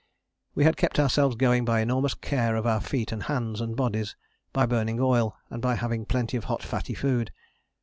[0.55, 4.15] We had kept ourselves going by enormous care of our feet and hands and bodies,
[4.51, 7.31] by burning oil, and by having plenty of hot fatty food.